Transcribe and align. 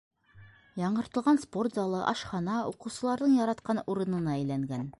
Яңыртылған 0.83 1.37
спорт 1.43 1.77
залы, 1.79 1.99
ашхана 2.13 2.55
уҡыусыларҙың 2.71 3.37
яратҡан 3.41 3.83
урынына 3.95 4.35
әйләнгән. 4.39 4.89